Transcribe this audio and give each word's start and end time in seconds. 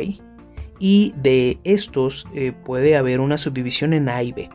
Y 0.78 1.12
de 1.16 1.58
estos 1.64 2.26
eh, 2.34 2.52
puede 2.52 2.96
haber 2.96 3.20
una 3.20 3.36
subdivisión 3.36 3.92
en 3.92 4.08
A 4.08 4.22
y 4.22 4.32
B. 4.32 4.48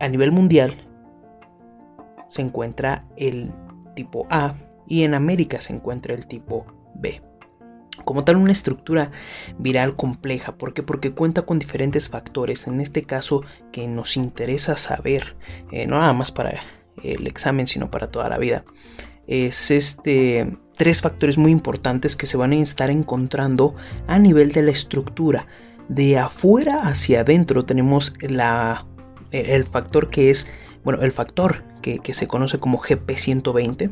A 0.00 0.08
nivel 0.08 0.32
mundial 0.32 0.88
se 2.26 2.42
encuentra 2.42 3.06
el 3.16 3.52
tipo 3.94 4.26
A 4.28 4.56
y 4.88 5.04
en 5.04 5.14
América 5.14 5.60
se 5.60 5.72
encuentra 5.72 6.14
el 6.14 6.26
tipo 6.26 6.66
B 6.94 7.22
como 8.04 8.24
tal 8.24 8.36
una 8.36 8.52
estructura 8.52 9.10
viral 9.58 9.96
compleja. 9.96 10.56
¿Por 10.56 10.74
qué? 10.74 10.82
Porque 10.82 11.12
cuenta 11.12 11.42
con 11.42 11.58
diferentes 11.58 12.08
factores, 12.08 12.66
en 12.66 12.80
este 12.80 13.04
caso 13.04 13.42
que 13.72 13.86
nos 13.88 14.16
interesa 14.16 14.76
saber, 14.76 15.36
eh, 15.70 15.86
no 15.86 15.98
nada 15.98 16.12
más 16.12 16.32
para 16.32 16.60
el 17.02 17.26
examen, 17.26 17.66
sino 17.66 17.90
para 17.90 18.10
toda 18.10 18.28
la 18.28 18.38
vida. 18.38 18.64
Es 19.26 19.70
este 19.70 20.56
tres 20.76 21.00
factores 21.00 21.38
muy 21.38 21.50
importantes 21.50 22.16
que 22.16 22.26
se 22.26 22.36
van 22.36 22.52
a 22.52 22.56
estar 22.56 22.90
encontrando 22.90 23.74
a 24.06 24.18
nivel 24.18 24.52
de 24.52 24.62
la 24.62 24.70
estructura. 24.70 25.46
De 25.88 26.18
afuera 26.18 26.82
hacia 26.82 27.20
adentro 27.20 27.64
tenemos 27.64 28.14
la, 28.20 28.86
el 29.30 29.64
factor 29.64 30.10
que 30.10 30.30
es, 30.30 30.48
bueno, 30.84 31.02
el 31.02 31.12
factor 31.12 31.64
que, 31.80 31.98
que 31.98 32.12
se 32.12 32.28
conoce 32.28 32.58
como 32.58 32.80
GP120 32.80 33.90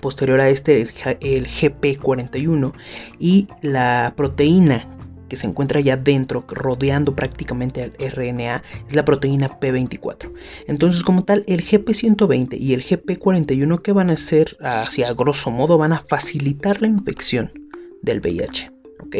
posterior 0.00 0.40
a 0.40 0.48
este 0.48 0.80
el, 0.80 0.88
GP41 0.90 2.72
y 3.18 3.48
la 3.62 4.14
proteína 4.16 4.88
que 5.28 5.36
se 5.36 5.46
encuentra 5.46 5.80
ya 5.80 5.96
dentro, 5.96 6.44
rodeando 6.48 7.14
prácticamente 7.14 7.82
al 7.82 7.92
RNA, 7.98 8.62
es 8.88 8.94
la 8.94 9.04
proteína 9.04 9.60
P24. 9.60 10.32
Entonces, 10.66 11.02
como 11.02 11.24
tal, 11.24 11.44
el 11.46 11.62
GP120 11.62 12.58
y 12.58 12.72
el 12.72 12.82
GP41 12.82 13.82
que 13.82 13.92
van 13.92 14.08
a 14.08 14.14
hacer, 14.14 14.56
hacia 14.60 15.12
grosso 15.12 15.50
modo, 15.50 15.76
van 15.76 15.92
a 15.92 16.00
facilitar 16.00 16.80
la 16.80 16.88
infección 16.88 17.52
del 18.00 18.20
VIH. 18.20 18.72
¿Ok? 19.04 19.16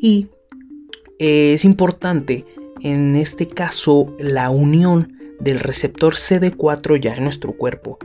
Y 0.00 0.26
eh, 1.20 1.52
es 1.54 1.64
importante, 1.64 2.44
en 2.82 3.14
este 3.14 3.48
caso, 3.48 4.10
la 4.18 4.50
unión 4.50 5.16
del 5.40 5.60
receptor 5.60 6.14
CD4 6.14 7.00
ya 7.00 7.14
en 7.14 7.24
nuestro 7.24 7.52
cuerpo 7.52 7.98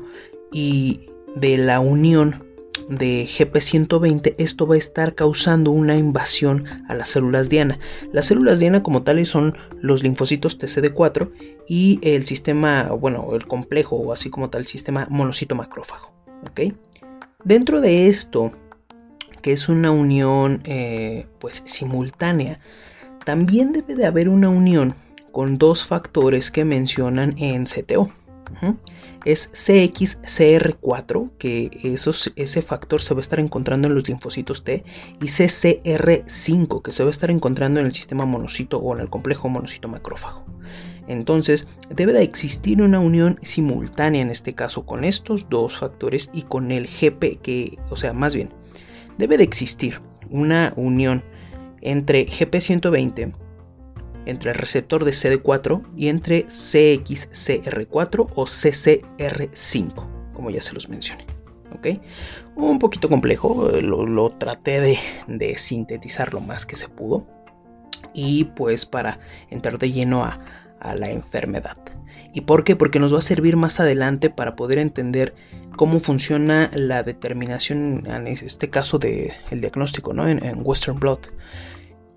y 0.52 1.11
de 1.36 1.58
la 1.58 1.80
unión 1.80 2.44
de 2.90 3.26
GP120, 3.26 4.36
esto 4.38 4.68
va 4.68 4.76
a 4.76 4.78
estar 4.78 5.16
causando 5.16 5.72
una 5.72 5.96
invasión 5.96 6.66
a 6.88 6.94
las 6.94 7.10
células 7.10 7.50
diana. 7.50 7.80
Las 8.12 8.26
células 8.26 8.60
diana 8.60 8.84
como 8.84 9.04
tales 9.04 9.30
son 9.30 9.58
los 9.80 10.04
linfocitos 10.04 10.60
TCD4 10.60 11.32
y 11.68 12.00
el 12.02 12.26
sistema, 12.26 12.90
bueno, 12.90 13.30
el 13.34 13.48
complejo 13.48 13.96
o 13.96 14.14
así 14.14 14.30
como 14.30 14.50
tal, 14.50 14.62
el 14.62 14.68
sistema 14.68 15.08
monocito 15.10 15.56
macrófago. 15.56 16.12
¿ok? 16.50 16.74
Dentro 17.44 17.82
de 17.82 18.08
esto, 18.08 18.52
que 19.42 19.54
es 19.54 19.70
una 19.70 19.92
unión 19.92 20.62
eh, 20.66 21.28
pues 21.40 21.64
simultánea, 21.66 22.60
también 23.26 23.72
debe 23.72 23.96
de 23.96 24.06
haber 24.06 24.30
una 24.30 24.50
unión 24.50 24.96
con 25.32 25.58
dos 25.58 25.86
factores 25.86 26.52
que 26.52 26.66
mencionan 26.66 27.36
en 27.38 27.66
CTO 27.66 28.12
es 29.26 29.52
CXCR4, 29.54 31.32
que 31.38 31.70
ese 32.36 32.62
factor 32.62 33.02
se 33.02 33.14
va 33.14 33.20
a 33.20 33.22
estar 33.22 33.40
encontrando 33.40 33.88
en 33.88 33.96
los 33.96 34.08
linfocitos 34.08 34.64
T, 34.64 34.84
y 35.22 35.26
CCR5, 35.26 36.82
que 36.82 36.92
se 36.92 37.04
va 37.04 37.10
a 37.10 37.12
estar 37.12 37.32
encontrando 37.32 37.80
en 37.80 37.86
el 37.86 37.96
sistema 37.96 38.26
monocito 38.26 38.78
o 38.78 38.96
en 38.96 39.02
el 39.02 39.10
complejo 39.10 39.50
monocito 39.50 39.88
macrófago. 39.88 40.46
Entonces, 41.08 41.68
debe 41.90 42.14
de 42.14 42.24
existir 42.24 42.82
una 42.82 43.00
unión 43.00 43.40
simultánea 43.42 44.22
en 44.22 44.30
este 44.30 44.54
caso 44.54 44.86
con 44.86 45.04
estos 45.04 45.50
dos 45.50 45.78
factores 45.78 46.30
y 46.34 46.44
con 46.44 46.72
el 46.72 46.88
GP, 46.88 47.42
que, 47.42 47.78
o 47.90 47.98
sea, 47.98 48.14
más 48.14 48.36
bien, 48.36 48.54
debe 49.18 49.38
de 49.38 49.44
existir 49.44 50.02
una 50.30 50.74
unión 50.76 51.24
entre 51.82 52.28
GP120 52.28 53.34
entre 54.26 54.52
el 54.52 54.58
receptor 54.58 55.06
de 55.06 55.12
CD4 55.12 55.84
y 55.98 56.08
entre 56.08 56.46
CXCR4 56.48 58.28
o 58.36 58.46
CCR5, 58.46 60.34
como 60.34 60.50
ya 60.50 60.62
se 60.62 60.74
los 60.74 60.90
mencioné. 60.90 61.26
¿ok? 61.74 61.88
Un 62.56 62.80
poquito 62.80 63.10
complejo, 63.10 63.70
lo, 63.82 64.30
traté 64.32 65.00
de, 65.28 65.58
sintetizar 65.58 66.34
lo 66.34 66.42
más 66.42 66.66
que 66.66 66.76
se 66.76 66.90
pudo. 66.90 67.28
Y 68.14 68.46
pues 68.46 68.86
para 68.86 69.20
entrar 69.50 69.78
de 69.78 69.92
lleno 69.92 70.26
a, 70.26 70.40
a 70.80 70.96
la 70.96 71.10
enfermedad. 71.12 71.78
¿Y 72.34 72.42
por 72.42 72.64
qué? 72.64 72.76
Porque 72.76 73.00
nos 73.00 73.14
va 73.14 73.20
a 73.20 73.22
servir 73.22 73.58
más 73.58 73.80
adelante 73.80 74.30
para 74.30 74.56
poder 74.56 74.80
entender 74.80 75.34
cómo 75.76 76.00
funciona 76.00 76.70
la 76.74 77.04
determinación, 77.04 78.06
en 78.06 78.28
este 78.28 78.70
caso 78.70 79.00
del 79.00 79.32
diagnóstico, 79.50 80.14
¿no? 80.14 80.28
en, 80.28 80.44
en 80.44 80.62
Western 80.64 81.00
Blot. 81.00 81.32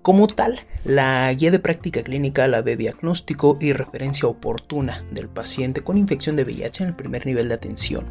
Como 0.05 0.27
tal, 0.27 0.59
la 0.83 1.33
guía 1.33 1.49
de 1.49 1.57
práctica 1.57 2.03
clínica, 2.03 2.47
la 2.47 2.61
de 2.61 2.77
diagnóstico 2.77 3.57
y 3.59 3.73
referencia 3.73 4.29
oportuna 4.29 5.03
del 5.09 5.27
paciente 5.27 5.81
con 5.81 5.97
infección 5.97 6.35
de 6.35 6.43
VIH 6.43 6.83
en 6.83 6.89
el 6.89 6.95
primer 6.95 7.25
nivel 7.25 7.49
de 7.49 7.55
atención, 7.55 8.05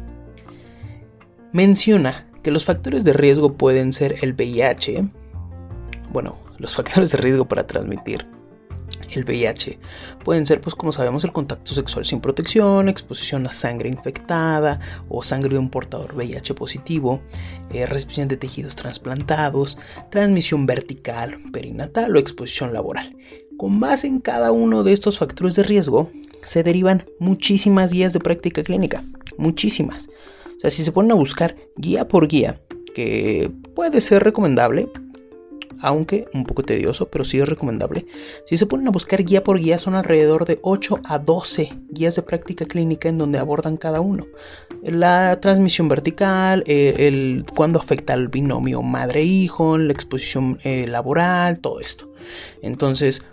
menciona 1.53 2.27
que 2.43 2.51
los 2.51 2.65
factores 2.65 3.05
de 3.05 3.13
riesgo 3.13 3.53
pueden 3.53 3.93
ser 3.93 4.17
el 4.23 4.33
VIH, 4.33 5.09
bueno, 6.11 6.35
los 6.57 6.75
factores 6.75 7.13
de 7.13 7.17
riesgo 7.17 7.45
para 7.45 7.65
transmitir 7.65 8.27
el 9.11 9.23
VIH 9.23 9.79
pueden 10.23 10.45
ser, 10.45 10.61
pues 10.61 10.75
como 10.75 10.91
sabemos, 10.91 11.23
el 11.23 11.31
contacto 11.31 11.73
sexual 11.73 12.05
sin 12.05 12.21
protección, 12.21 12.89
exposición 12.89 13.47
a 13.47 13.53
sangre 13.53 13.89
infectada 13.89 14.79
o 15.09 15.23
sangre 15.23 15.53
de 15.53 15.59
un 15.59 15.69
portador 15.69 16.15
VIH 16.15 16.53
positivo, 16.53 17.21
eh, 17.71 17.85
recepción 17.85 18.27
de 18.27 18.37
tejidos 18.37 18.75
trasplantados, 18.75 19.77
transmisión 20.09 20.65
vertical, 20.65 21.37
perinatal 21.51 22.15
o 22.15 22.19
exposición 22.19 22.73
laboral. 22.73 23.15
Con 23.57 23.79
base 23.79 24.07
en 24.07 24.19
cada 24.19 24.51
uno 24.51 24.83
de 24.83 24.93
estos 24.93 25.17
factores 25.17 25.55
de 25.55 25.63
riesgo, 25.63 26.11
se 26.41 26.63
derivan 26.63 27.05
muchísimas 27.19 27.91
guías 27.91 28.13
de 28.13 28.19
práctica 28.19 28.63
clínica, 28.63 29.03
muchísimas. 29.37 30.09
O 30.55 30.59
sea, 30.59 30.69
si 30.69 30.83
se 30.83 30.91
ponen 30.91 31.11
a 31.11 31.15
buscar 31.15 31.55
guía 31.75 32.07
por 32.07 32.27
guía, 32.27 32.61
que 32.93 33.51
puede 33.75 33.99
ser 34.01 34.23
recomendable, 34.23 34.89
aunque 35.81 36.27
un 36.33 36.45
poco 36.45 36.63
tedioso, 36.63 37.09
pero 37.09 37.25
sí 37.25 37.39
es 37.39 37.47
recomendable. 37.47 38.05
Si 38.45 38.57
se 38.57 38.65
ponen 38.65 38.87
a 38.87 38.91
buscar 38.91 39.23
guía 39.23 39.43
por 39.43 39.59
guía, 39.59 39.79
son 39.79 39.95
alrededor 39.95 40.45
de 40.45 40.59
8 40.61 41.01
a 41.05 41.19
12 41.19 41.73
guías 41.89 42.15
de 42.15 42.21
práctica 42.21 42.65
clínica 42.65 43.09
en 43.09 43.17
donde 43.17 43.39
abordan 43.39 43.77
cada 43.77 44.01
uno. 44.01 44.25
La 44.83 45.39
transmisión 45.39 45.87
vertical, 45.89 46.63
el, 46.67 47.45
cuando 47.55 47.79
afecta 47.79 48.13
al 48.13 48.27
binomio 48.27 48.81
madre-hijo, 48.81 49.77
la 49.77 49.93
exposición 49.93 50.59
eh, 50.63 50.87
laboral, 50.87 51.59
todo 51.59 51.79
esto. 51.79 52.11
Entonces, 52.61 53.23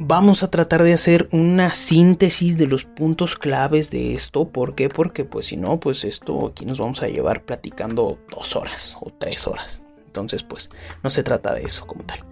vamos 0.00 0.42
a 0.42 0.50
tratar 0.50 0.82
de 0.82 0.94
hacer 0.94 1.28
una 1.30 1.74
síntesis 1.74 2.56
de 2.56 2.66
los 2.66 2.84
puntos 2.84 3.36
claves 3.36 3.90
de 3.90 4.14
esto. 4.14 4.48
¿Por 4.48 4.74
qué? 4.74 4.88
Porque 4.88 5.24
pues 5.24 5.46
si 5.46 5.56
no, 5.56 5.78
pues 5.78 6.04
esto 6.04 6.46
aquí 6.46 6.64
nos 6.64 6.78
vamos 6.78 7.02
a 7.02 7.08
llevar 7.08 7.44
platicando 7.44 8.18
dos 8.30 8.56
horas 8.56 8.96
o 9.00 9.12
tres 9.18 9.46
horas. 9.46 9.84
Entonces, 10.10 10.42
pues 10.42 10.70
no 11.04 11.10
se 11.10 11.22
trata 11.22 11.54
de 11.54 11.62
eso 11.62 11.86
como 11.86 12.02
tal. 12.02 12.24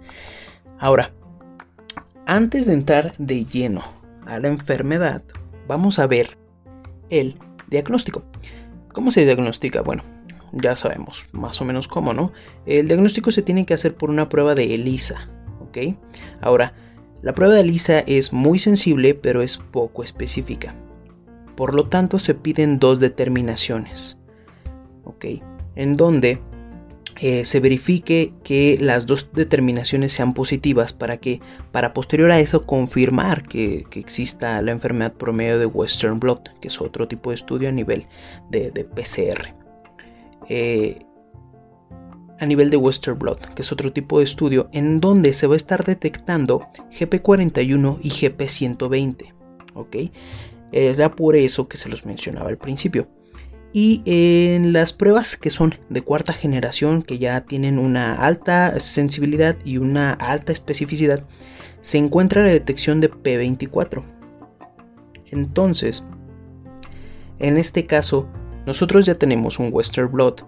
Ahora, 0.79 1.13
antes 2.25 2.67
de 2.67 2.73
entrar 2.73 3.13
de 3.17 3.45
lleno 3.45 3.83
a 4.25 4.37
la 4.37 4.49
enfermedad, 4.49 5.23
vamos 5.65 5.97
a 5.97 6.05
ver 6.05 6.37
el 7.09 7.37
diagnóstico. 7.69 8.23
¿Cómo 8.91 9.11
se 9.11 9.23
diagnostica? 9.23 9.81
Bueno, 9.81 10.03
ya 10.51 10.75
sabemos 10.75 11.25
más 11.31 11.61
o 11.61 11.65
menos 11.65 11.87
cómo, 11.87 12.11
¿no? 12.13 12.33
El 12.65 12.87
diagnóstico 12.87 13.31
se 13.31 13.43
tiene 13.43 13.65
que 13.65 13.73
hacer 13.73 13.95
por 13.95 14.09
una 14.09 14.27
prueba 14.27 14.55
de 14.55 14.75
ELISA, 14.75 15.29
¿ok? 15.61 15.95
Ahora, 16.41 16.73
la 17.21 17.33
prueba 17.33 17.53
de 17.53 17.61
ELISA 17.61 17.99
es 17.99 18.33
muy 18.33 18.59
sensible, 18.59 19.13
pero 19.15 19.41
es 19.41 19.57
poco 19.57 20.03
específica. 20.03 20.75
Por 21.55 21.73
lo 21.73 21.87
tanto, 21.87 22.19
se 22.19 22.35
piden 22.35 22.77
dos 22.77 22.99
determinaciones, 22.99 24.17
¿ok? 25.05 25.25
En 25.75 25.95
donde 25.95 26.41
eh, 27.21 27.43
se 27.43 27.59
verifique 27.59 28.31
que 28.43 28.77
las 28.79 29.05
dos 29.05 29.29
determinaciones 29.33 30.13
sean 30.13 30.33
positivas 30.33 30.93
para 30.93 31.17
que 31.17 31.41
para 31.73 31.93
posterior 31.93 32.31
a 32.31 32.39
eso 32.39 32.61
confirmar 32.61 33.43
que, 33.43 33.85
exista 33.95 34.61
la 34.61 34.71
enfermedad 34.71 35.11
por 35.11 35.33
medio 35.33 35.59
de 35.59 35.65
Western 35.65 36.19
Blot, 36.19 36.57
que 36.61 36.69
es 36.69 36.79
otro 36.79 37.09
tipo 37.09 37.31
de 37.31 37.35
estudio 37.35 37.67
a 37.67 37.73
nivel 37.73 38.05
de, 38.49 38.71
PCR. 38.71 39.53
Eh, 40.47 41.05
a 42.39 42.45
nivel 42.45 42.69
de 42.69 42.77
Western 42.77 43.19
Blot, 43.19 43.53
que 43.53 43.63
es 43.63 43.71
otro 43.73 43.91
tipo 43.91 44.19
de 44.19 44.23
estudio 44.23 44.69
en 44.71 45.01
donde 45.01 45.33
se 45.33 45.45
va 45.45 45.55
a 45.55 45.57
estar 45.57 45.83
detectando 45.83 46.67
GP41 46.97 47.99
y 48.01 48.09
GP120. 48.09 49.33
¿ok? 49.73 49.95
Era 50.71 51.15
por 51.15 51.35
eso 51.35 51.67
que 51.67 51.75
se 51.75 51.89
los 51.89 52.05
mencionaba 52.05 52.47
al 52.47 52.57
principio. 52.57 53.07
Y 53.71 54.01
en 54.05 54.73
las 54.73 54.93
pruebas 54.93 55.37
que 55.37 55.49
son 55.49 55.75
de 55.89 56.01
cuarta 56.01 56.33
generación, 56.33 57.03
que 57.03 57.19
ya 57.19 57.41
tienen 57.41 57.77
una 57.77 58.15
alta 58.15 58.79
sensibilidad 58.79 59.57
y 59.63 59.77
una 59.77 60.13
alta 60.13 60.51
especificidad, 60.51 61.23
se 61.81 61.97
encuentra 61.97 62.43
la 62.43 62.49
detección 62.49 62.99
de 62.99 63.11
P24. 63.11 64.03
Entonces, 65.31 66.03
en 67.37 67.57
este 67.57 67.85
caso, 67.85 68.27
nosotros 68.65 69.05
ya 69.05 69.15
tenemos 69.15 69.59
un 69.59 69.69
Western 69.71 70.11
Blot 70.11 70.47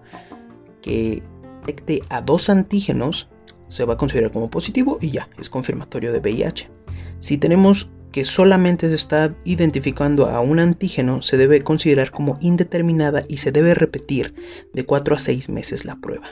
que 0.80 1.22
detecte 1.60 2.02
a 2.08 2.20
dos 2.20 2.50
antígenos, 2.50 3.28
se 3.68 3.84
va 3.84 3.94
a 3.94 3.96
considerar 3.96 4.32
como 4.32 4.50
positivo 4.50 4.98
y 5.00 5.10
ya, 5.10 5.28
es 5.38 5.48
confirmatorio 5.48 6.12
de 6.12 6.18
VIH. 6.18 6.68
Si 7.20 7.38
tenemos 7.38 7.88
que 8.12 8.24
solamente 8.24 8.88
se 8.88 8.94
está 8.94 9.34
identificando 9.44 10.26
a 10.26 10.40
un 10.40 10.58
antígeno 10.58 11.22
se 11.22 11.36
debe 11.36 11.62
considerar 11.62 12.10
como 12.10 12.38
indeterminada 12.40 13.24
y 13.28 13.38
se 13.38 13.52
debe 13.52 13.74
repetir 13.74 14.34
de 14.72 14.84
4 14.84 15.16
a 15.16 15.18
6 15.18 15.48
meses 15.48 15.84
la 15.84 15.96
prueba. 15.96 16.28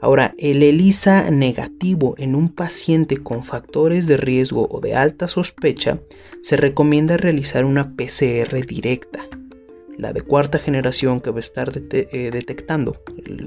Ahora, 0.00 0.34
el 0.36 0.62
ELISA 0.62 1.30
negativo 1.30 2.14
en 2.18 2.34
un 2.34 2.48
paciente 2.48 3.18
con 3.18 3.44
factores 3.44 4.06
de 4.06 4.16
riesgo 4.16 4.66
o 4.68 4.80
de 4.80 4.96
alta 4.96 5.28
sospecha, 5.28 6.00
se 6.40 6.56
recomienda 6.56 7.16
realizar 7.16 7.64
una 7.64 7.94
PCR 7.94 8.66
directa, 8.66 9.20
la 9.96 10.12
de 10.12 10.22
cuarta 10.22 10.58
generación 10.58 11.20
que 11.20 11.30
va 11.30 11.36
a 11.36 11.40
estar 11.40 11.72
eh, 11.76 12.30
detectando 12.32 13.00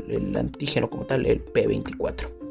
el 0.07 0.35
antígeno 0.37 0.89
como 0.89 1.05
tal, 1.05 1.25
el 1.25 1.43
P24. 1.43 2.44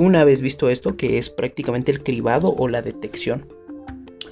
Una 0.00 0.22
vez 0.22 0.42
visto 0.42 0.70
esto, 0.70 0.96
que 0.96 1.18
es 1.18 1.28
prácticamente 1.28 1.90
el 1.90 2.04
cribado 2.04 2.54
o 2.56 2.68
la 2.68 2.82
detección, 2.82 3.48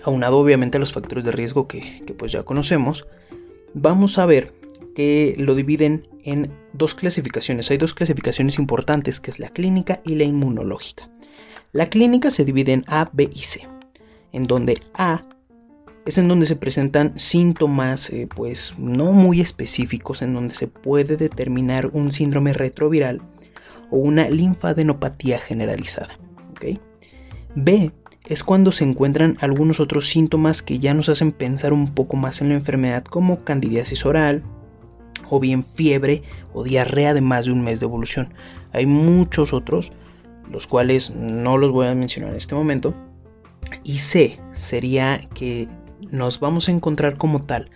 aunado 0.04 0.38
obviamente 0.38 0.76
a 0.76 0.78
los 0.78 0.92
factores 0.92 1.24
de 1.24 1.32
riesgo 1.32 1.66
que, 1.66 2.04
pues 2.16 2.30
ya 2.30 2.44
conocemos, 2.44 3.04
vamos 3.74 4.16
a 4.18 4.26
ver 4.26 4.54
que 4.94 5.34
lo 5.38 5.56
dividen 5.56 6.06
en 6.22 6.52
dos 6.72 6.94
clasificaciones. 6.94 7.68
Hay 7.72 7.78
dos 7.78 7.94
clasificaciones 7.94 8.60
importantes, 8.60 9.18
que 9.18 9.32
es 9.32 9.40
la 9.40 9.48
clínica 9.48 10.02
y 10.04 10.14
la 10.14 10.22
inmunológica. 10.22 11.10
La 11.72 11.90
clínica 11.90 12.30
se 12.30 12.44
divide 12.44 12.72
en 12.72 12.84
A, 12.86 13.10
B 13.12 13.28
y 13.34 13.40
C, 13.40 13.66
en 14.30 14.42
donde 14.42 14.80
A 14.94 15.24
es 16.04 16.16
en 16.16 16.28
donde 16.28 16.46
se 16.46 16.54
presentan 16.54 17.18
síntomas 17.18 18.10
eh, 18.10 18.28
pues 18.32 18.74
no 18.78 19.10
muy 19.10 19.40
específicos, 19.40 20.22
en 20.22 20.32
donde 20.32 20.54
se 20.54 20.68
puede 20.68 21.16
determinar 21.16 21.88
un 21.92 22.12
síndrome 22.12 22.52
retroviral 22.52 23.20
o 23.90 23.98
una 23.98 24.28
linfadenopatía 24.28 25.38
generalizada. 25.38 26.18
B 27.54 27.90
es 28.26 28.44
cuando 28.44 28.70
se 28.70 28.84
encuentran 28.84 29.38
algunos 29.40 29.80
otros 29.80 30.08
síntomas 30.08 30.62
que 30.62 30.78
ya 30.78 30.92
nos 30.92 31.08
hacen 31.08 31.32
pensar 31.32 31.72
un 31.72 31.94
poco 31.94 32.16
más 32.16 32.42
en 32.42 32.50
la 32.50 32.56
enfermedad 32.56 33.04
como 33.04 33.44
candidiasis 33.44 34.04
oral 34.04 34.42
o 35.30 35.40
bien 35.40 35.64
fiebre 35.64 36.22
o 36.52 36.64
diarrea 36.64 37.14
de 37.14 37.20
más 37.20 37.46
de 37.46 37.52
un 37.52 37.62
mes 37.62 37.80
de 37.80 37.86
evolución. 37.86 38.34
Hay 38.72 38.86
muchos 38.86 39.52
otros, 39.52 39.92
los 40.50 40.66
cuales 40.66 41.10
no 41.10 41.56
los 41.56 41.70
voy 41.72 41.86
a 41.86 41.94
mencionar 41.94 42.32
en 42.32 42.36
este 42.36 42.54
momento. 42.54 42.94
Y 43.84 43.98
C 43.98 44.40
sería 44.52 45.20
que 45.34 45.68
nos 46.10 46.40
vamos 46.40 46.68
a 46.68 46.72
encontrar 46.72 47.16
como 47.16 47.42
tal 47.42 47.70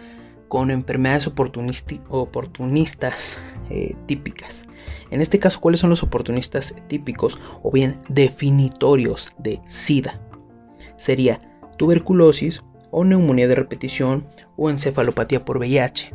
con 0.49 0.70
enfermedades 0.70 1.28
oportunistas 1.28 3.38
eh, 3.70 3.94
típicas. 4.06 4.66
En 5.10 5.20
este 5.20 5.38
caso, 5.38 5.60
¿cuáles 5.60 5.80
son 5.80 5.90
los 5.90 6.02
oportunistas 6.02 6.75
típicos 6.88 7.38
o 7.62 7.70
bien 7.70 8.00
definitorios 8.08 9.30
de 9.38 9.60
SIDA? 9.66 10.20
Sería 10.96 11.40
tuberculosis 11.76 12.62
o 12.90 13.04
neumonía 13.04 13.49
de 13.49 13.54
repetición 13.54 14.26
o 14.56 14.70
encefalopatía 14.70 15.44
por 15.44 15.58
VIH. 15.58 16.12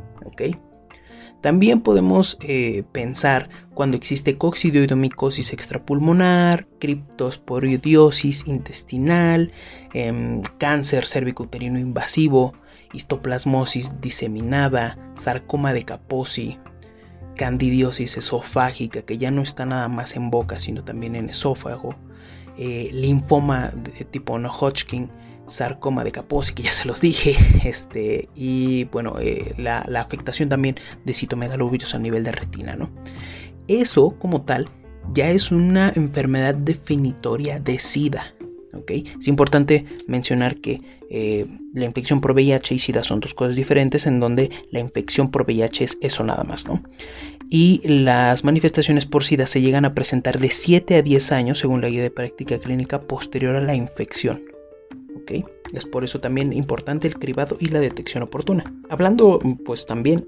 También 1.41 1.81
podemos 1.81 2.38
eh, 2.41 2.84
pensar 2.91 3.50
cuando 3.75 3.98
existe 3.98 4.38
coccidioidomicosis 4.38 5.53
extrapulmonar, 5.53 6.67
criptosporidiosis 6.79 8.48
intestinal, 8.48 9.51
em, 9.93 10.41
cáncer 10.57 11.05
cervicouterino 11.05 11.77
invasivo, 11.77 12.53
histoplasmosis 12.93 14.01
diseminada, 14.01 14.98
sarcoma 15.15 15.74
de 15.74 15.84
Kaposi, 15.84 16.57
candidiosis 17.36 18.18
esofágica, 18.18 19.04
que 19.04 19.18
ya 19.18 19.32
no 19.32 19.42
está 19.42 19.65
nada 19.65 19.88
más 19.88 20.15
en 20.15 20.30
boca, 20.30 20.60
sino 20.60 20.84
también 20.84 21.15
en 21.15 21.30
esófago, 21.30 21.96
eh, 22.58 22.89
linfoma 22.94 23.72
tipo 24.12 24.39
no 24.39 24.51
Hodgkin, 24.51 25.10
sarcoma 25.48 26.04
de 26.04 26.12
Kaposi, 26.12 26.54
que 26.54 26.63
ya 26.63 26.72
se 26.72 26.88
los 26.88 27.01
dije, 27.01 27.36
este, 27.68 28.30
y 28.36 28.86
bueno, 28.86 29.15
eh, 29.20 29.54
la, 29.58 29.80
afectación 30.00 30.50
también 30.50 30.75
de 31.04 31.13
citomegalovirus 31.13 31.96
a 31.96 32.00
nivel 32.00 32.24
de 32.24 32.32
retina, 32.32 32.75
¿no? 32.75 32.89
Eso 33.68 34.15
como 34.20 34.44
tal 34.44 34.70
ya 35.13 35.30
es 35.30 35.51
una 35.51 35.92
enfermedad 35.96 36.56
definitoria 36.56 37.60
de 37.60 37.80
SIDA, 37.80 38.35
Es 38.88 39.27
importante 39.27 39.86
mencionar 40.08 40.55
que 40.55 40.82
eh, 41.10 41.46
la 41.74 41.86
infección 41.86 42.22
por 42.22 42.32
VIH 42.32 42.75
y 42.75 42.79
SIDA 42.79 43.03
son 43.03 43.20
dos 43.20 43.34
cosas 43.34 43.55
diferentes 43.55 44.08
en 44.08 44.20
donde 44.20 44.50
la 44.72 44.79
infección 44.79 45.32
por 45.32 45.44
VIH 45.44 45.84
es 45.84 45.98
eso 46.01 46.24
nada 46.24 46.44
más, 46.44 46.67
¿no? 46.67 46.84
Y 47.50 47.82
las 47.88 48.44
manifestaciones 48.44 49.05
por 49.05 49.24
SIDA 49.24 49.46
se 49.46 49.62
llegan 49.62 49.86
a 49.86 49.94
presentar 49.94 50.39
de 50.39 50.50
7 50.50 50.96
a 50.96 51.01
10 51.01 51.32
años 51.32 51.60
según 51.60 51.82
la 51.82 51.89
guía 51.89 52.01
de 52.01 52.10
práctica 52.10 52.58
clínica 52.58 53.01
posterior 53.01 53.55
a 53.55 53.62
la 53.62 53.75
infección. 53.75 54.44
¿ok? 55.15 55.46
Es 55.74 55.86
por 55.86 56.03
eso 56.03 56.20
también 56.20 56.53
importante 56.53 57.08
el 57.08 57.20
cribado 57.20 57.58
y 57.60 57.67
la 57.67 57.79
detección 57.79 58.24
oportuna. 58.24 58.74
Hablando 58.89 59.39
pues 59.63 59.86
también 59.86 60.27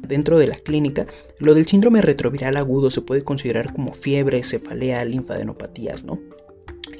dentro 0.00 0.38
de 0.38 0.46
la 0.46 0.54
clínica, 0.54 1.06
lo 1.38 1.54
del 1.54 1.66
síndrome 1.66 2.00
retroviral 2.00 2.56
agudo 2.56 2.90
se 2.90 3.02
puede 3.02 3.24
considerar 3.24 3.72
como 3.72 3.92
fiebre, 3.92 4.42
cefalea, 4.44 5.04
linfadenopatías, 5.04 6.04
¿no? 6.04 6.18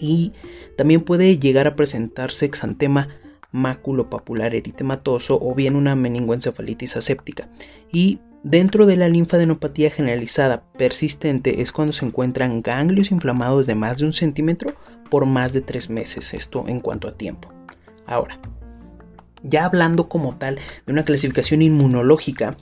Y 0.01 0.33
también 0.77 1.01
puede 1.01 1.39
llegar 1.39 1.67
a 1.67 1.77
presentarse 1.77 2.45
exantema 2.45 3.09
maculopapular 3.51 4.55
eritematoso 4.55 5.39
o 5.41 5.55
bien 5.55 5.77
una 5.77 5.97
meningoencefalitis 5.97 6.97
aséptica. 6.97 7.49
Y 7.91 8.21
dentro 8.43 8.87
de 8.87 8.97
la 8.97 9.09
linfadenopatía 9.09 9.91
generalizada 9.91 10.63
persistente 10.77 11.63
es 11.63 11.73
cuando 11.73 11.93
se 11.93 12.05
encuentran 12.05 12.63
ganglios 12.63 13.11
inflamados 13.11 13.67
de 13.67 13.75
más 13.75 13.99
de 13.99 14.07
un 14.07 14.13
centímetro 14.13 14.75
por 15.11 15.27
más 15.27 15.53
de 15.53 15.63
tres 15.63 15.91
meses, 15.91 16.35
esto 16.35 16.65
en 16.69 16.81
cuanto 16.81 17.09
a 17.09 17.13
tiempo. 17.13 17.53
Ahora, 18.07 18.39
ya 19.43 19.65
hablando 19.65 20.09
como 20.09 20.37
tal 20.37 20.59
de 20.87 20.93
una 20.93 21.05
clasificación 21.05 21.63
inmunológica, 21.63 22.57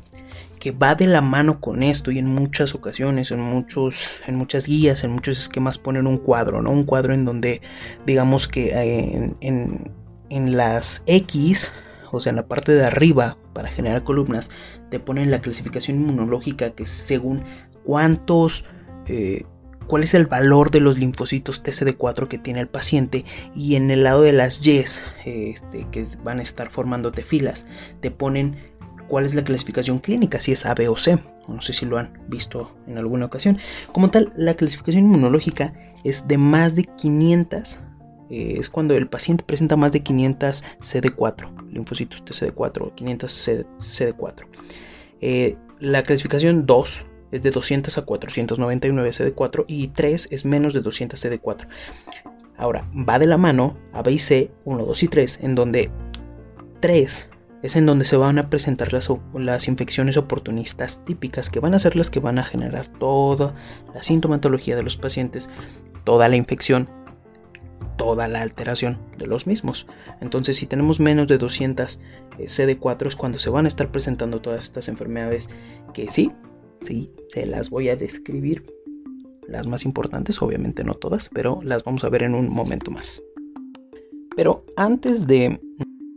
que 0.58 0.70
va 0.70 0.94
de 0.94 1.06
la 1.06 1.20
mano 1.20 1.60
con 1.60 1.82
esto 1.82 2.10
y 2.10 2.18
en 2.18 2.26
muchas 2.26 2.74
ocasiones, 2.74 3.30
en, 3.30 3.40
muchos, 3.40 4.08
en 4.26 4.36
muchas 4.36 4.66
guías, 4.66 5.04
en 5.04 5.12
muchos 5.12 5.38
esquemas 5.38 5.78
ponen 5.78 6.06
un 6.06 6.18
cuadro, 6.18 6.62
¿no? 6.62 6.70
Un 6.70 6.84
cuadro 6.84 7.14
en 7.14 7.24
donde 7.24 7.60
digamos 8.06 8.48
que 8.48 8.68
eh, 8.68 9.32
en, 9.40 9.94
en, 10.30 10.56
las 10.56 11.02
X, 11.06 11.72
o 12.10 12.20
sea, 12.20 12.30
en 12.30 12.36
la 12.36 12.46
parte 12.46 12.72
de 12.72 12.84
arriba 12.84 13.36
para 13.52 13.70
generar 13.70 14.04
columnas, 14.04 14.50
te 14.90 14.98
ponen 14.98 15.30
la 15.30 15.40
clasificación 15.40 15.98
inmunológica 15.98 16.70
que 16.70 16.86
según 16.86 17.44
cuántos... 17.84 18.64
Eh, 19.06 19.44
cuál 19.86 20.02
es 20.02 20.14
el 20.14 20.26
valor 20.26 20.70
de 20.70 20.80
los 20.80 20.98
linfocitos 20.98 21.62
TCD4 21.62 22.26
que 22.28 22.38
tiene 22.38 22.60
el 22.60 22.68
paciente 22.68 23.24
y 23.54 23.76
en 23.76 23.90
el 23.90 24.02
lado 24.02 24.22
de 24.22 24.32
las 24.32 24.66
Y 24.66 24.72
este, 25.24 25.86
que 25.92 26.06
van 26.24 26.40
a 26.40 26.42
estar 26.42 26.70
formándote 26.70 27.22
filas 27.22 27.66
te 28.00 28.10
ponen 28.10 28.56
cuál 29.08 29.24
es 29.24 29.34
la 29.34 29.44
clasificación 29.44 29.98
clínica, 29.98 30.40
si 30.40 30.52
es 30.52 30.66
A, 30.66 30.74
B 30.74 30.88
o 30.88 30.96
C. 30.96 31.18
No 31.48 31.62
sé 31.62 31.72
si 31.72 31.86
lo 31.86 31.98
han 31.98 32.12
visto 32.28 32.72
en 32.86 32.98
alguna 32.98 33.26
ocasión. 33.26 33.58
Como 33.92 34.10
tal, 34.10 34.32
la 34.36 34.54
clasificación 34.54 35.04
inmunológica 35.04 35.70
es 36.04 36.26
de 36.26 36.38
más 36.38 36.74
de 36.74 36.84
500. 36.84 37.80
Eh, 38.30 38.56
es 38.58 38.68
cuando 38.68 38.94
el 38.94 39.08
paciente 39.08 39.44
presenta 39.44 39.76
más 39.76 39.92
de 39.92 40.02
500 40.02 40.64
CD4, 40.80 41.70
linfocitos 41.70 42.24
TCD4, 42.24 42.94
500 42.94 43.48
CD4. 43.78 44.46
Eh, 45.20 45.56
la 45.78 46.02
clasificación 46.02 46.66
2 46.66 47.04
es 47.32 47.42
de 47.42 47.50
200 47.50 47.96
a 47.98 48.02
499 48.02 49.10
CD4 49.10 49.64
y 49.68 49.88
3 49.88 50.28
es 50.30 50.44
menos 50.44 50.74
de 50.74 50.80
200 50.80 51.24
CD4. 51.24 51.68
Ahora, 52.56 52.88
va 52.96 53.18
de 53.18 53.26
la 53.26 53.36
mano 53.36 53.76
a 53.92 54.02
B 54.02 54.12
y 54.12 54.18
C, 54.18 54.50
1, 54.64 54.84
2 54.84 55.02
y 55.02 55.08
3, 55.08 55.40
en 55.42 55.54
donde 55.54 55.90
3 56.80 57.28
es 57.62 57.76
en 57.76 57.86
donde 57.86 58.04
se 58.04 58.16
van 58.16 58.38
a 58.38 58.48
presentar 58.50 58.92
las, 58.92 59.10
las, 59.34 59.68
infecciones 59.68 60.16
oportunistas 60.16 61.04
típicas, 61.04 61.50
que 61.50 61.60
van 61.60 61.74
a 61.74 61.78
ser 61.78 61.96
las 61.96 62.10
que 62.10 62.20
van 62.20 62.38
a 62.38 62.44
generar 62.44 62.86
toda 62.88 63.54
la 63.94 64.02
sintomatología 64.02 64.76
de 64.76 64.82
los 64.82 64.96
pacientes, 64.96 65.48
toda 66.04 66.28
la 66.28 66.36
infección, 66.36 66.88
toda 67.96 68.28
la 68.28 68.42
alteración 68.42 68.98
de 69.18 69.26
los 69.26 69.46
mismos. 69.46 69.86
Entonces, 70.20 70.56
si 70.58 70.66
tenemos 70.66 71.00
menos 71.00 71.28
de 71.28 71.38
200 71.38 72.00
eh, 72.38 72.44
CD4 72.44 73.06
es 73.08 73.16
cuando 73.16 73.38
se 73.38 73.50
van 73.50 73.64
a 73.64 73.68
estar 73.68 73.90
presentando 73.90 74.40
todas 74.40 74.64
estas 74.64 74.88
enfermedades 74.88 75.48
que 75.94 76.10
sí, 76.10 76.32
sí, 76.82 77.10
se 77.28 77.46
las 77.46 77.70
voy 77.70 77.88
a 77.88 77.96
describir. 77.96 78.64
Las 79.48 79.66
más 79.68 79.84
importantes, 79.84 80.42
obviamente 80.42 80.82
no 80.82 80.94
todas, 80.94 81.28
pero 81.28 81.60
las 81.62 81.84
vamos 81.84 82.02
a 82.02 82.08
ver 82.08 82.24
en 82.24 82.34
un 82.34 82.48
momento 82.48 82.90
más. 82.90 83.22
Pero 84.34 84.64
antes 84.76 85.26
de 85.26 85.60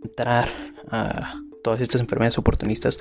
entrar 0.03 0.49
a 0.91 1.41
todas 1.63 1.81
estas 1.81 2.01
enfermedades 2.01 2.37
oportunistas, 2.37 2.99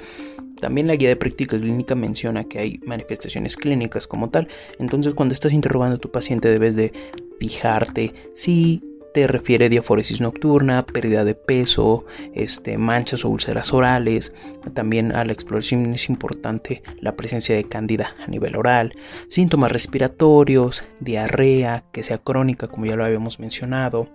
también 0.60 0.86
la 0.86 0.96
guía 0.96 1.08
de 1.08 1.16
práctica 1.16 1.56
clínica 1.56 1.94
menciona 1.94 2.44
que 2.44 2.58
hay 2.58 2.80
manifestaciones 2.84 3.56
clínicas 3.56 4.06
como 4.06 4.30
tal. 4.30 4.48
Entonces, 4.78 5.14
cuando 5.14 5.34
estás 5.34 5.52
interrogando 5.52 5.96
a 5.96 6.00
tu 6.00 6.10
paciente, 6.10 6.48
debes 6.48 6.74
de 6.74 6.92
fijarte 7.38 8.12
si 8.34 8.82
te 9.14 9.26
refiere 9.26 9.66
a 9.66 9.68
diaforesis 9.68 10.20
nocturna, 10.20 10.84
pérdida 10.84 11.24
de 11.24 11.34
peso, 11.34 12.04
este, 12.34 12.76
manchas 12.76 13.24
o 13.24 13.30
úlceras 13.30 13.72
orales. 13.72 14.32
También 14.74 15.12
a 15.12 15.24
la 15.24 15.32
exploración 15.32 15.94
es 15.94 16.08
importante 16.08 16.82
la 17.00 17.16
presencia 17.16 17.56
de 17.56 17.64
cándida 17.64 18.14
a 18.24 18.26
nivel 18.28 18.56
oral, 18.56 18.94
síntomas 19.28 19.72
respiratorios, 19.72 20.84
diarrea, 21.00 21.84
que 21.92 22.02
sea 22.02 22.18
crónica, 22.18 22.68
como 22.68 22.86
ya 22.86 22.96
lo 22.96 23.04
habíamos 23.04 23.40
mencionado 23.40 24.08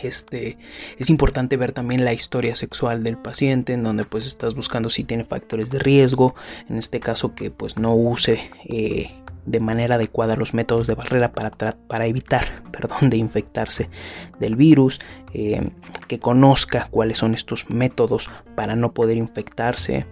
este, 0.00 0.58
es 0.98 1.10
importante 1.10 1.56
ver 1.56 1.72
también 1.72 2.04
la 2.04 2.12
historia 2.12 2.54
sexual 2.54 3.02
del 3.02 3.18
paciente, 3.18 3.72
en 3.72 3.82
donde 3.82 4.04
pues 4.04 4.26
estás 4.26 4.54
buscando 4.54 4.90
si 4.90 5.04
tiene 5.04 5.24
factores 5.24 5.70
de 5.70 5.78
riesgo, 5.78 6.34
en 6.68 6.78
este 6.78 7.00
caso 7.00 7.34
que 7.34 7.50
pues 7.50 7.76
no 7.76 7.94
use 7.94 8.50
eh, 8.64 9.10
de 9.46 9.60
manera 9.60 9.96
adecuada 9.96 10.36
los 10.36 10.54
métodos 10.54 10.86
de 10.86 10.94
barrera 10.94 11.32
para, 11.32 11.50
para 11.50 12.06
evitar 12.06 12.62
perdón, 12.72 13.10
de 13.10 13.16
infectarse 13.16 13.90
del 14.38 14.56
virus, 14.56 15.00
eh, 15.34 15.70
que 16.08 16.18
conozca 16.18 16.88
cuáles 16.90 17.18
son 17.18 17.34
estos 17.34 17.68
métodos 17.70 18.30
para 18.54 18.76
no 18.76 18.92
poder 18.92 19.16
infectarse. 19.16 20.06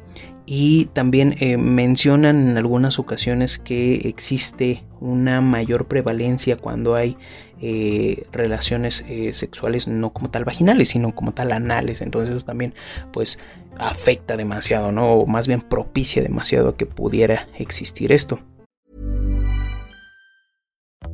Y 0.53 0.87
también 0.87 1.37
eh, 1.39 1.57
mencionan 1.59 2.51
en 2.51 2.59
algunas 2.59 2.99
ocasiones 2.99 3.61
que 3.61 3.95
existe 4.09 4.83
una 4.99 5.41
mayor 5.41 5.87
prevalencia 5.87 6.57
cuando 6.57 6.97
hay 6.97 7.17
eh, 7.63 8.25
relaciones 8.33 9.05
eh, 9.09 9.33
sexuales 9.33 9.87
no 9.87 10.13
como 10.13 10.29
tal 10.29 10.45
vaginales, 10.45 10.89
sino 10.89 11.15
como 11.15 11.31
tal 11.31 11.53
anales. 11.53 12.03
Entonces 12.03 12.35
eso 12.35 12.45
también 12.45 12.75
pues 13.13 13.39
afecta 13.79 14.37
demasiado, 14.37 14.91
¿no? 14.91 15.13
O 15.13 15.27
más 15.27 15.47
bien 15.47 15.61
propicia 15.61 16.21
demasiado 16.21 16.75
que 16.75 16.85
pudiera 16.85 17.47
existir 17.57 18.11
esto. 18.11 18.41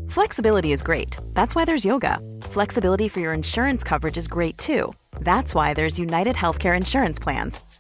Flexibility 0.09 0.73
is 0.73 0.83
great. 0.83 1.14
That's 1.35 1.55
why 1.55 1.66
there's 1.66 1.85
yoga. 1.85 2.21
Flexibility 2.40 3.07
for 3.11 3.21
your 3.21 3.35
insurance 3.35 3.85
coverage 3.85 4.16
is 4.16 4.28
great 4.28 4.57
too. 4.57 4.95
That's 5.21 5.55
why 5.55 5.75
there's 5.75 5.99
United 5.99 6.37
Healthcare 6.37 6.75
Insurance 6.75 7.21
Plans. 7.21 7.65